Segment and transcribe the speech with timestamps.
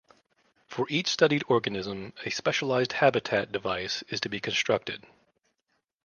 [0.65, 5.05] For each studied organism, a specialized habitat device is to be constructed.